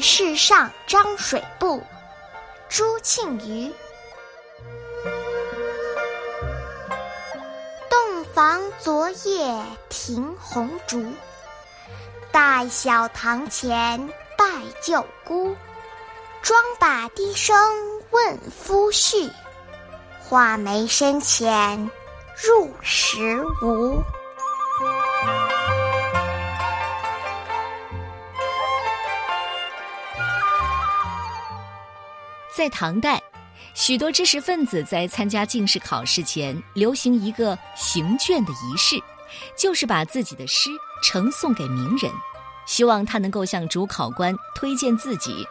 [0.00, 1.82] 世上张水部，
[2.68, 3.72] 朱庆余。
[7.90, 11.04] 洞房昨夜停红烛，
[12.32, 14.08] 待晓堂前
[14.38, 14.46] 拜
[14.82, 15.54] 舅姑。
[16.42, 17.54] 妆罢低声
[18.10, 19.30] 问夫婿，
[20.20, 21.90] 画眉深浅
[22.42, 24.02] 入时无。
[32.54, 33.22] 在唐代，
[33.74, 39.00] 许多知识分子在参加进士考试前，流行一个行卷的仪式，
[39.56, 40.68] 就是把自己的诗
[41.02, 42.12] 呈送给名人，
[42.66, 45.46] 希望他能够向主考官推荐自己。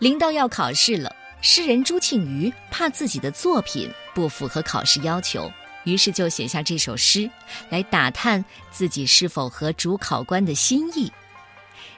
[0.00, 5.50] 临到要考试了，诗人朱庆余怕自己的作品不符合考试要求，
[5.84, 7.30] 于是就写下这首诗，
[7.70, 11.10] 来打探自己是否合主考官的心意。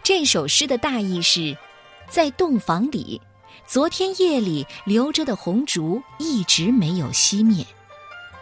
[0.03, 1.57] 这首诗的大意是，
[2.09, 3.21] 在洞房里。
[3.67, 7.65] 昨天夜里留着的红烛一直没有熄灭，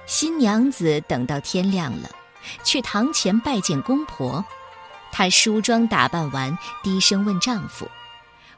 [0.07, 2.09] 新娘子等到天亮了，
[2.65, 4.45] 去堂前拜见公婆。
[5.13, 7.89] 她梳妆打扮完，低声问丈夫：“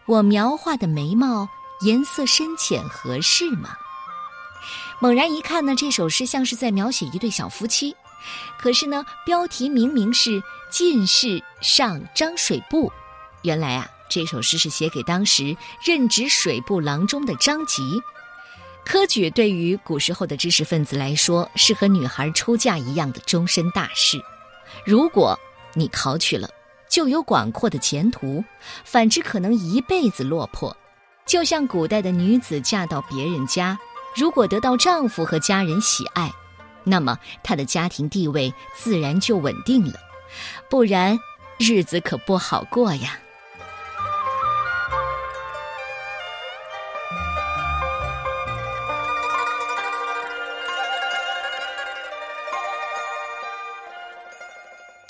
[0.07, 1.49] 我描画的眉毛
[1.81, 3.77] 颜色深浅合适吗？”
[5.01, 7.97] 猛然一看呢，这首诗像是在描写一对小夫妻，
[8.59, 12.93] 可是呢，标题明明是“进士上张水部”，
[13.43, 13.89] 原来啊。
[14.11, 18.03] 这首诗是写给当时任职水部郎中的张籍。
[18.85, 24.21] 科举对于古时候的知识分子来说，是和女孩出嫁一样的终身大事。
[24.85, 25.39] 如果
[25.75, 26.51] 你考取了，
[26.89, 28.43] 就有广阔的前途；
[28.85, 30.77] 反之，可能一辈子落魄。
[31.25, 33.79] 就像古代的女子嫁到别人家，
[34.17, 36.33] 如果得到丈夫和家人喜爱，
[36.83, 39.95] 那么她的家庭地位自然就稳定了；
[40.69, 41.17] 不然，
[41.59, 43.21] 日子可不好过呀。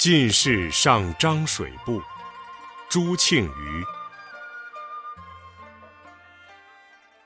[0.00, 2.02] 进士上张水部，
[2.88, 3.84] 朱庆余。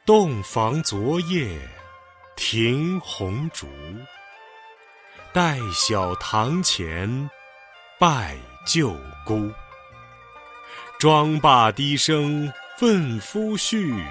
[0.05, 1.57] 洞房昨夜
[2.35, 3.69] 停红烛，
[5.33, 7.31] 待晓堂前
[8.01, 8.37] 拜
[8.67, 8.93] 舅
[9.25, 9.53] 姑。
[10.99, 14.05] 妆罢低声问夫婿，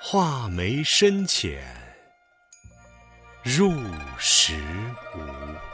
[0.00, 1.64] 画眉深浅
[3.44, 3.80] 入
[4.18, 4.60] 时
[5.14, 5.71] 无。